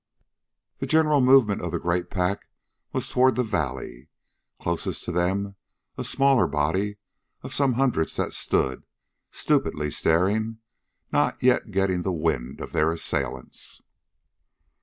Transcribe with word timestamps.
The 0.79 0.87
general 0.87 1.21
movement 1.21 1.61
of 1.61 1.71
the 1.71 1.77
great 1.77 2.09
pack 2.09 2.47
was 2.91 3.07
toward 3.07 3.35
the 3.35 3.43
valley; 3.43 4.09
closest 4.59 5.03
to 5.03 5.11
them 5.11 5.57
a 5.95 6.03
smaller 6.03 6.47
body 6.47 6.97
of 7.43 7.53
some 7.53 7.73
hundreds 7.73 8.15
that 8.15 8.33
stood, 8.33 8.81
stupidly 9.29 9.91
staring, 9.91 10.57
not 11.11 11.43
yet 11.43 11.69
getting 11.69 12.01
the 12.01 12.11
wind 12.11 12.61
of 12.61 12.71
their 12.71 12.91
assailants. 12.91 13.83